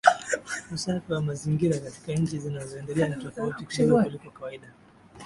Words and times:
Usafi 0.73 1.11
wa 1.13 1.21
mazingira 1.21 1.79
katika 1.79 2.13
nchi 2.13 2.37
zinazoendelea 2.39 3.07
ni 3.07 3.23
tofauti 3.23 3.65
kidogo 3.65 4.03
kuliko 4.03 4.31
kawaida 4.31 4.67